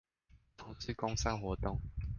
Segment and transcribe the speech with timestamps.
[0.57, 1.79] 從事工商活動